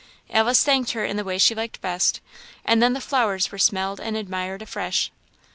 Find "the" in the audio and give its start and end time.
1.15-1.23, 2.93-2.99